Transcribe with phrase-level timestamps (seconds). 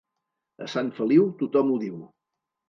[0.67, 2.01] A Sant Feliu, tothom ho diu.